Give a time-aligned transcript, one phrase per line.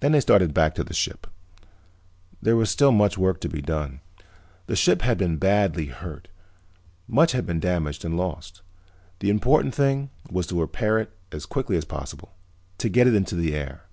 [0.00, 1.28] Then they started back to the ship.
[2.42, 4.00] There was still much work to be done.
[4.66, 6.26] The ship had been badly hurt,
[7.06, 8.62] much had been damaged and lost.
[9.20, 12.34] The important thing was to repair it as quickly as possible,
[12.78, 13.84] to get it into the air.